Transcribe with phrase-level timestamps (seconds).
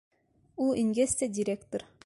[0.69, 1.91] Ул ингәс тә директор: